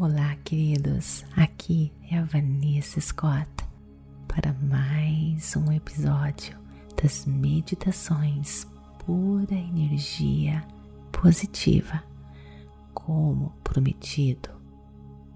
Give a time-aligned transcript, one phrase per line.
[0.00, 1.24] Olá, queridos.
[1.36, 3.48] Aqui é a Vanessa Scott
[4.28, 6.56] para mais um episódio
[7.02, 8.64] das meditações
[9.04, 10.64] pura energia
[11.10, 12.00] positiva.
[12.94, 14.50] Como prometido,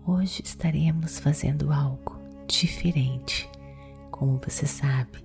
[0.06, 2.16] hoje estaremos fazendo algo
[2.46, 3.50] diferente.
[4.12, 5.24] Como você sabe,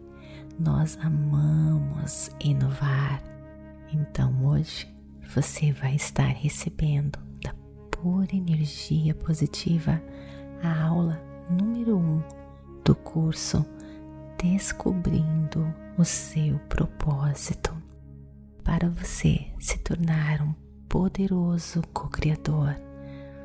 [0.60, 3.22] nós amamos inovar.
[3.94, 4.92] Então hoje
[5.32, 7.27] você vai estar recebendo
[8.02, 10.02] pura energia positiva
[10.62, 12.24] a aula número 1 um
[12.84, 13.66] do curso
[14.42, 17.76] Descobrindo o seu propósito.
[18.64, 20.54] Para você se tornar um
[20.88, 22.76] poderoso co-criador,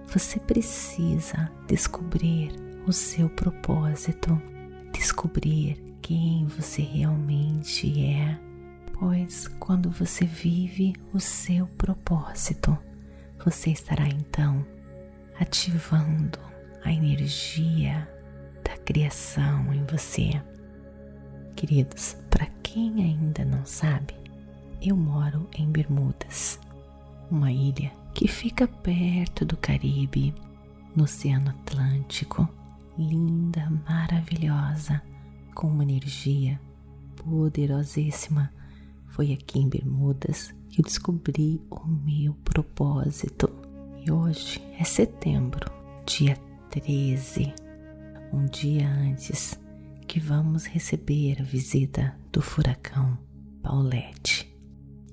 [0.07, 2.53] você precisa descobrir
[2.87, 4.39] o seu propósito,
[4.93, 8.39] descobrir quem você realmente é,
[8.93, 12.77] pois quando você vive o seu propósito,
[13.45, 14.65] você estará então
[15.39, 16.39] ativando
[16.85, 18.09] a energia
[18.65, 20.41] da criação em você.
[21.57, 24.15] Queridos, para quem ainda não sabe,
[24.81, 26.59] eu moro em Bermudas,
[27.31, 30.35] uma ilha que fica perto do Caribe,
[30.95, 32.49] no Oceano Atlântico,
[32.99, 35.03] linda, maravilhosa
[35.55, 36.61] com uma energia
[37.17, 38.51] poderosíssima.
[39.13, 43.47] Foi aqui em Bermudas que eu descobri o meu propósito.
[44.03, 45.71] E hoje é setembro,
[46.07, 46.35] dia
[46.71, 47.53] 13,
[48.33, 49.61] um dia antes
[50.09, 53.19] que vamos receber a visita do furacão
[53.63, 54.51] Paulette.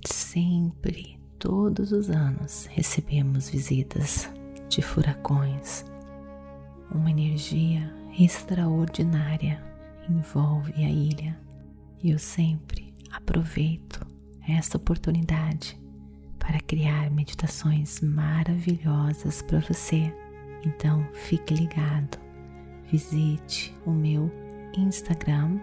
[0.05, 4.29] Sempre, todos os anos, recebemos visitas
[4.69, 5.83] de furacões.
[6.89, 9.61] Uma energia extraordinária
[10.09, 11.37] envolve a ilha
[12.01, 14.05] e eu sempre aproveito
[14.47, 15.79] esta oportunidade
[16.37, 20.13] para criar meditações maravilhosas para você.
[20.65, 22.17] Então fique ligado,
[22.91, 24.31] visite o meu
[24.75, 25.59] Instagram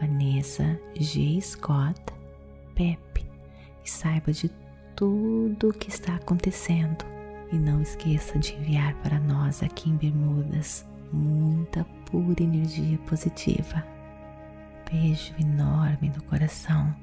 [0.00, 1.40] Vanessa G.
[1.40, 2.00] Scott
[2.74, 3.24] Pepe
[3.84, 4.50] e saiba de
[4.96, 7.04] tudo o que está acontecendo.
[7.52, 13.93] E não esqueça de enviar para nós aqui em Bermudas muita pura energia positiva.
[14.90, 16.94] Beijo enorme no coração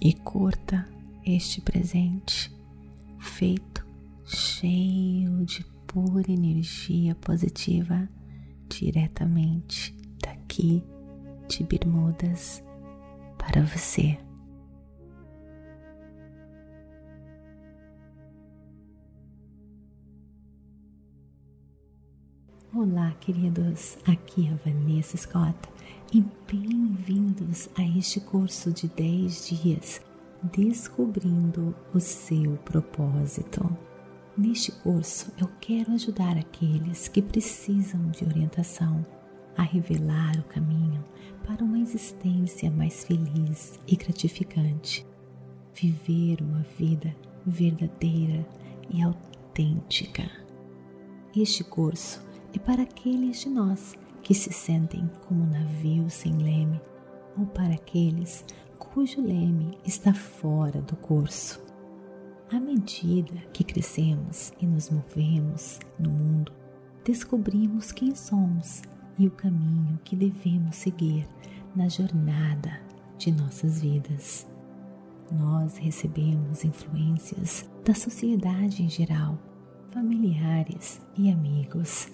[0.00, 0.88] e curta
[1.24, 2.54] este presente
[3.18, 3.86] feito
[4.24, 8.08] cheio de pura energia positiva
[8.68, 10.82] diretamente daqui
[11.48, 12.62] de Bermudas
[13.36, 14.18] para você.
[22.74, 23.96] Olá, queridos.
[24.04, 25.56] Aqui é a Vanessa Scott
[26.12, 30.00] e bem-vindos a este curso de 10 dias
[30.42, 33.64] Descobrindo o seu propósito.
[34.36, 39.04] Neste curso, eu quero ajudar aqueles que precisam de orientação
[39.56, 41.02] a revelar o caminho
[41.46, 45.06] para uma existência mais feliz e gratificante.
[45.74, 47.14] Viver uma vida
[47.46, 48.46] verdadeira
[48.90, 50.30] e autêntica.
[51.34, 52.20] Este curso
[52.54, 56.80] é para aqueles de nós que se sentem como um navio sem leme
[57.38, 58.44] ou para aqueles
[58.78, 61.62] cujo leme está fora do curso.
[62.50, 66.52] À medida que crescemos e nos movemos no mundo,
[67.04, 68.82] descobrimos quem somos
[69.18, 71.26] e o caminho que devemos seguir
[71.74, 72.80] na jornada
[73.18, 74.46] de nossas vidas.
[75.30, 79.38] Nós recebemos influências da sociedade em geral,
[79.92, 82.08] familiares e amigos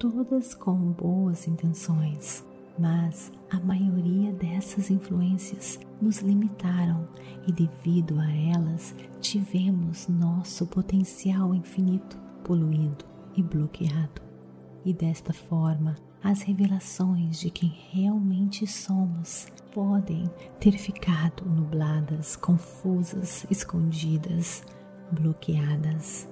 [0.00, 2.42] todas com boas intenções,
[2.78, 7.06] mas a maioria dessas influências nos limitaram
[7.46, 13.04] e, devido a elas, tivemos nosso potencial infinito poluído
[13.36, 14.22] e bloqueado.
[14.86, 15.94] E desta forma,
[16.24, 20.24] as revelações de quem realmente somos podem
[20.58, 24.62] ter ficado nubladas, confusas, escondidas,
[25.12, 26.26] bloqueadas.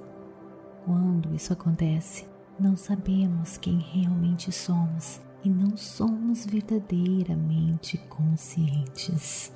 [0.87, 9.53] Quando isso acontece, não sabemos quem realmente somos e não somos verdadeiramente conscientes.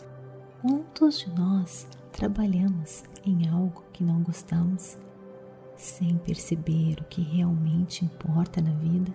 [0.61, 4.97] Quantos de nós trabalhamos em algo que não gostamos
[5.77, 9.13] sem perceber o que realmente importa na vida?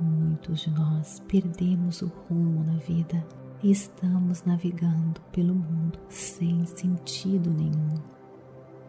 [0.00, 3.24] Muitos de nós perdemos o rumo na vida
[3.62, 7.94] e estamos navegando pelo mundo sem sentido nenhum.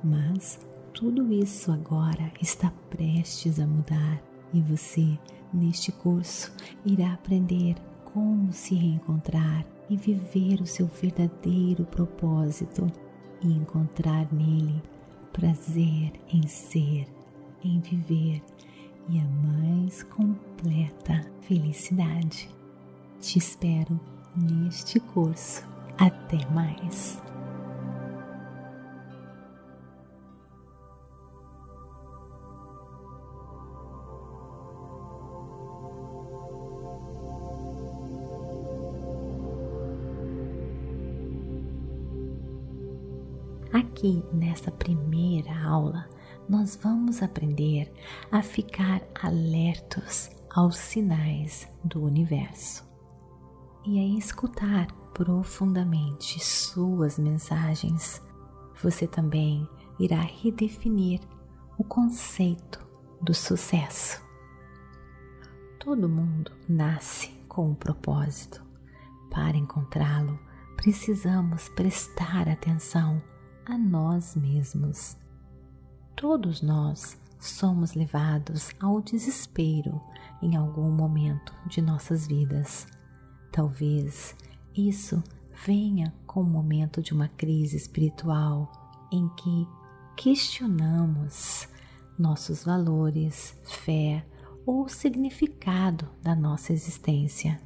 [0.03, 0.59] Mas
[0.99, 4.21] tudo isso agora está prestes a mudar
[4.53, 5.17] e você,
[5.53, 6.51] neste curso,
[6.85, 12.85] irá aprender como se reencontrar e viver o seu verdadeiro propósito
[13.41, 14.83] e encontrar nele
[15.31, 17.07] prazer em ser,
[17.63, 18.43] em viver
[19.07, 22.49] e a mais completa felicidade.
[23.21, 23.97] Te espero
[24.35, 25.65] neste curso.
[25.97, 27.28] Até mais!
[43.71, 46.09] Aqui nessa primeira aula,
[46.49, 47.93] nós vamos aprender
[48.31, 52.83] a ficar alertos aos sinais do universo
[53.85, 58.19] e a escutar profundamente suas mensagens.
[58.81, 59.69] Você também
[59.99, 61.19] irá redefinir
[61.77, 62.83] o conceito
[63.21, 64.19] do sucesso.
[65.79, 68.65] Todo mundo nasce com um propósito.
[69.29, 70.39] Para encontrá-lo,
[70.75, 73.21] precisamos prestar atenção
[73.69, 75.15] a nós mesmos.
[76.15, 80.01] Todos nós somos levados ao desespero
[80.41, 82.87] em algum momento de nossas vidas.
[83.51, 84.35] Talvez
[84.75, 85.23] isso
[85.65, 88.71] venha com o momento de uma crise espiritual
[89.11, 89.67] em que
[90.17, 91.69] questionamos
[92.17, 94.25] nossos valores, fé
[94.65, 97.61] ou significado da nossa existência.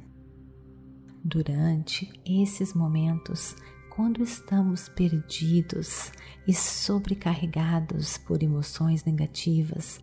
[1.24, 3.56] Durante esses momentos,
[3.94, 6.10] quando estamos perdidos
[6.48, 10.00] e sobrecarregados por emoções negativas,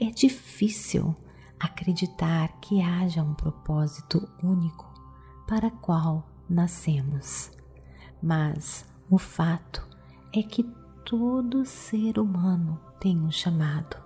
[0.00, 1.14] é difícil
[1.60, 4.90] acreditar que haja um propósito único
[5.46, 7.50] para qual nascemos.
[8.22, 9.86] Mas o fato
[10.34, 10.62] é que
[11.04, 13.96] todo ser humano tem um chamado,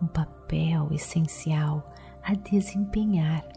[0.00, 1.90] um papel essencial
[2.22, 3.48] a desempenhar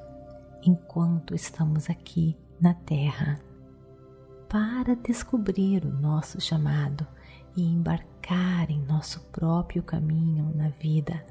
[0.63, 3.45] enquanto estamos aqui na Terra
[4.49, 7.05] para descobrir o nosso chamado
[7.55, 11.25] e embarcar em nosso próprio caminho na vida,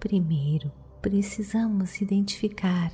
[0.00, 0.72] primeiro
[1.02, 2.90] precisamos identificar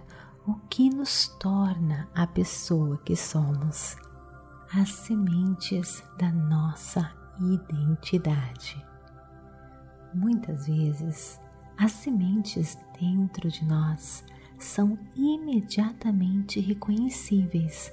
[0.47, 3.97] o que nos torna a pessoa que somos,
[4.73, 8.85] as sementes da nossa identidade.
[10.13, 11.41] Muitas vezes,
[11.79, 14.25] as sementes dentro de nós
[14.59, 17.93] são imediatamente reconhecíveis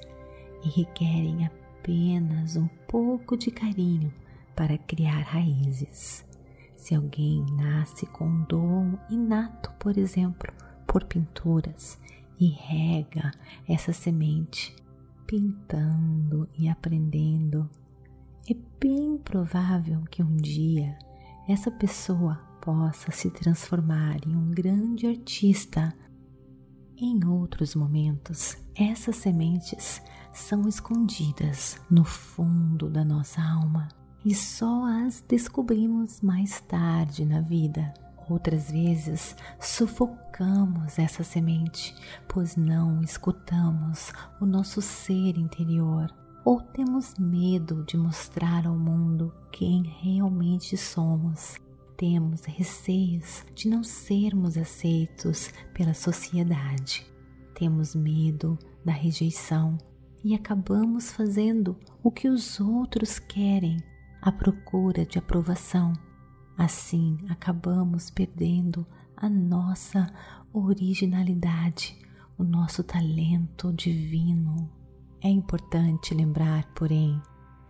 [0.63, 4.13] e requerem a apenas um pouco de carinho
[4.53, 6.25] para criar raízes.
[6.75, 10.51] Se alguém nasce com um dom inato, por exemplo,
[10.85, 11.97] por pinturas,
[12.37, 13.31] e rega
[13.67, 14.75] essa semente,
[15.25, 17.69] pintando e aprendendo,
[18.49, 20.99] é bem provável que um dia
[21.47, 25.95] essa pessoa possa se transformar em um grande artista.
[26.97, 30.01] Em outros momentos, essas sementes
[30.37, 33.87] são escondidas no fundo da nossa alma
[34.23, 37.93] e só as descobrimos mais tarde na vida.
[38.29, 41.95] Outras vezes sufocamos essa semente,
[42.27, 46.13] pois não escutamos o nosso ser interior
[46.45, 51.55] ou temos medo de mostrar ao mundo quem realmente somos.
[51.97, 57.05] Temos receios de não sermos aceitos pela sociedade.
[57.55, 59.77] Temos medo da rejeição
[60.27, 63.77] e acabamos fazendo o que os outros querem
[64.21, 65.93] à procura de aprovação.
[66.57, 70.05] Assim, acabamos perdendo a nossa
[70.51, 71.97] originalidade,
[72.37, 74.69] o nosso talento divino.
[75.21, 77.21] É importante lembrar, porém,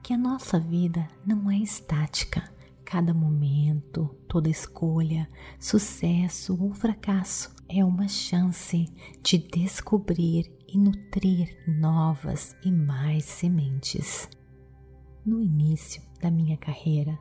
[0.02, 2.52] que a nossa vida não é estática.
[2.84, 8.88] Cada momento, toda escolha, sucesso ou fracasso é uma chance
[9.22, 14.30] de descobrir e nutrir novas e mais sementes.
[15.26, 17.18] No início da minha carreira,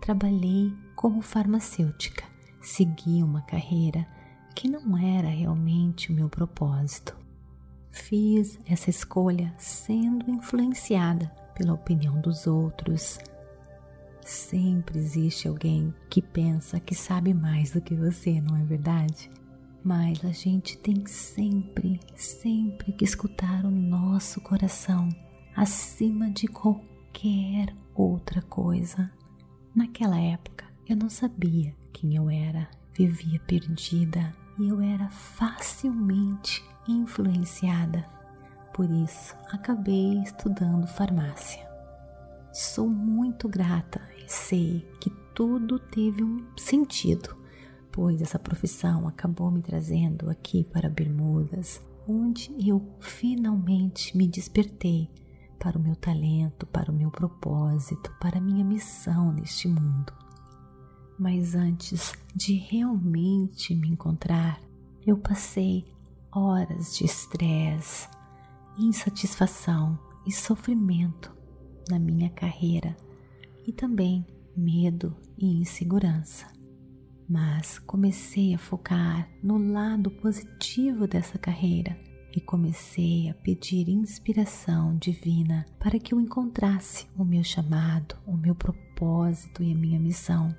[0.00, 2.24] trabalhei como farmacêutica,
[2.60, 4.06] segui uma carreira
[4.54, 7.16] que não era realmente o meu propósito.
[7.90, 13.18] Fiz essa escolha sendo influenciada pela opinião dos outros.
[14.24, 19.30] Sempre existe alguém que pensa que sabe mais do que você, não é verdade?
[19.82, 25.08] Mas a gente tem sempre, sempre que escutar o nosso coração
[25.56, 29.10] acima de qualquer outra coisa.
[29.74, 38.04] Naquela época eu não sabia quem eu era, vivia perdida e eu era facilmente influenciada.
[38.72, 41.66] Por isso, acabei estudando farmácia.
[42.52, 47.37] Sou muito grata e sei que tudo teve um sentido
[47.98, 55.10] pois essa profissão acabou me trazendo aqui para Bermudas, onde eu finalmente me despertei
[55.58, 60.12] para o meu talento, para o meu propósito, para a minha missão neste mundo.
[61.18, 64.60] Mas antes de realmente me encontrar,
[65.04, 65.84] eu passei
[66.30, 68.08] horas de estresse,
[68.78, 71.34] insatisfação e sofrimento
[71.90, 72.96] na minha carreira
[73.66, 74.24] e também
[74.56, 76.57] medo e insegurança.
[77.28, 81.94] Mas comecei a focar no lado positivo dessa carreira
[82.34, 88.54] e comecei a pedir inspiração divina para que eu encontrasse o meu chamado, o meu
[88.54, 90.54] propósito e a minha missão.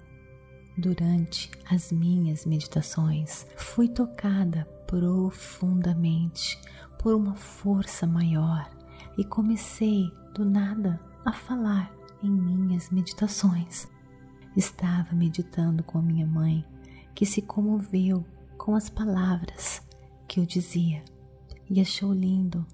[0.77, 6.59] Durante as minhas meditações, fui tocada profundamente
[6.99, 8.69] por uma força maior
[9.17, 11.91] e comecei do nada a falar
[12.23, 13.88] em minhas meditações.
[14.56, 16.65] Estava meditando com minha mãe,
[17.13, 18.25] que se comoveu
[18.58, 19.82] com as palavras
[20.27, 21.03] que eu dizia
[21.70, 22.65] e achou lindo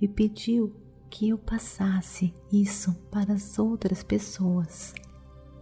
[0.00, 0.74] e pediu
[1.08, 4.94] que eu passasse isso para as outras pessoas.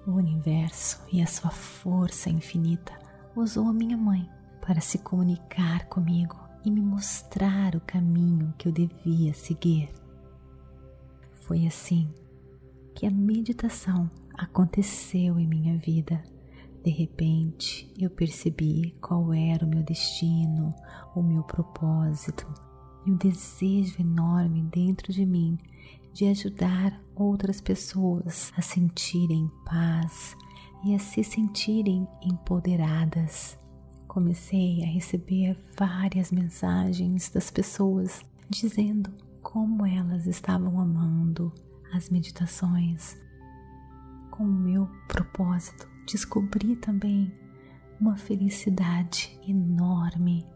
[0.06, 2.92] O universo e a sua força infinita
[3.34, 4.28] usou a minha mãe
[4.60, 9.88] para se comunicar comigo e me mostrar o caminho que eu devia seguir.
[11.32, 12.08] Foi assim
[12.94, 16.22] que a meditação aconteceu em minha vida.
[16.82, 20.74] De repente, eu percebi qual era o meu destino,
[21.14, 22.46] o meu propósito
[23.06, 25.58] e o desejo enorme dentro de mim
[26.14, 30.34] de ajudar outras pessoas a sentirem paz
[30.84, 33.58] e a se sentirem empoderadas.
[34.08, 41.52] Comecei a receber várias mensagens das pessoas dizendo como elas estavam amando
[41.92, 43.18] as meditações.
[44.40, 47.30] Com o meu propósito, descobri também
[48.00, 50.46] uma felicidade enorme,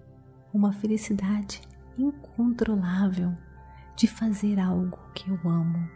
[0.54, 1.60] uma felicidade
[1.98, 3.36] incontrolável
[3.94, 5.86] de fazer algo que eu amo.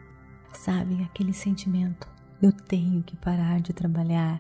[0.53, 2.07] Sabe aquele sentimento?
[2.43, 4.39] Eu tenho que parar de trabalhar.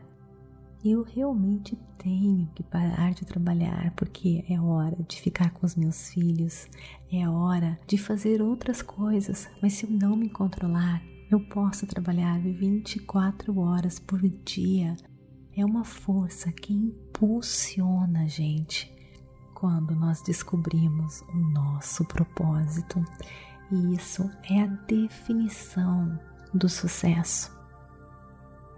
[0.85, 6.11] Eu realmente tenho que parar de trabalhar porque é hora de ficar com os meus
[6.11, 6.69] filhos,
[7.11, 12.41] é hora de fazer outras coisas, mas se eu não me controlar, eu posso trabalhar
[12.41, 14.97] 24 horas por dia.
[15.55, 18.91] É uma força que impulsiona a gente
[19.55, 23.05] quando nós descobrimos o nosso propósito.
[23.71, 26.19] E isso é a definição
[26.55, 27.55] do sucesso.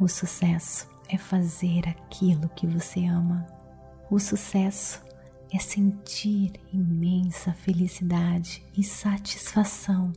[0.00, 3.46] O sucesso é fazer aquilo que você ama.
[4.10, 5.00] O sucesso
[5.52, 10.12] é sentir imensa felicidade e satisfação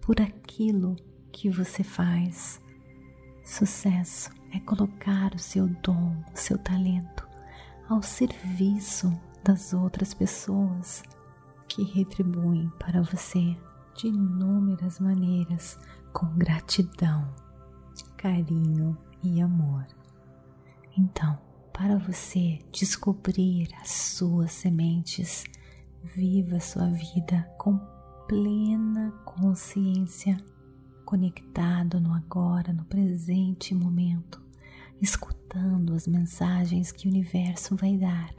[0.00, 0.96] por aquilo
[1.34, 2.62] que você faz.
[3.44, 7.26] Sucesso é colocar o seu dom, o seu talento
[7.88, 9.12] ao serviço
[9.42, 11.02] das outras pessoas
[11.68, 13.56] que retribuem para você
[13.96, 15.76] de inúmeras maneiras
[16.12, 17.28] com gratidão,
[18.16, 19.86] carinho e amor.
[20.96, 21.38] Então,
[21.72, 25.44] para você descobrir as suas sementes,
[26.14, 27.76] viva sua vida com
[28.28, 30.38] plena consciência,
[31.04, 34.42] conectado no agora, no presente momento,
[35.00, 38.34] escutando as mensagens que o universo vai dar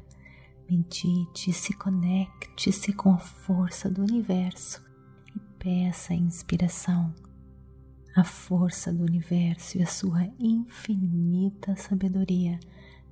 [0.69, 4.83] Medite, se conecte-se com a força do universo
[5.35, 7.13] e peça a inspiração.
[8.15, 12.59] A força do universo e a sua infinita sabedoria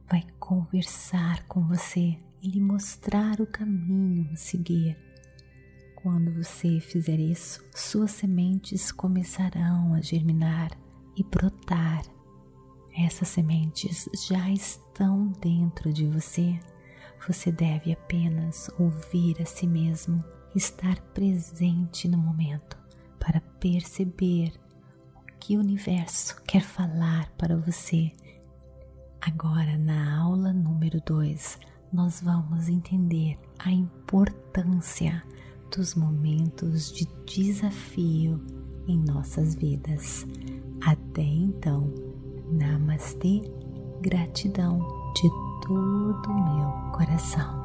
[0.09, 4.97] vai conversar com você e lhe mostrar o caminho a seguir.
[6.03, 10.69] Quando você fizer isso, suas sementes começarão a germinar
[11.17, 12.03] e brotar.
[12.95, 16.59] Essas sementes já estão dentro de você
[17.27, 22.77] você deve apenas ouvir a si mesmo, estar presente no momento
[23.19, 24.51] para perceber
[25.15, 28.11] o que o universo quer falar para você.
[29.21, 31.59] Agora, na aula número 2,
[31.93, 35.23] nós vamos entender a importância
[35.75, 38.39] dos momentos de desafio
[38.87, 40.25] em nossas vidas.
[40.85, 41.91] Até então,
[42.51, 43.41] Namastê,
[44.01, 44.79] gratidão
[45.15, 45.29] de
[45.65, 47.62] todo o meu coração.